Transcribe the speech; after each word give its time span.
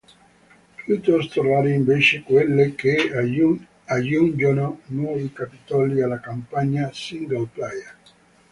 Piuttosto 0.83 1.43
rare 1.43 1.73
invece 1.75 2.23
quelle 2.23 2.73
che 2.73 3.11
aggiungono 3.85 4.79
nuovi 4.85 5.31
capitoli 5.31 6.01
alla 6.01 6.19
campagna 6.19 6.89
singleplayer. 6.91 7.97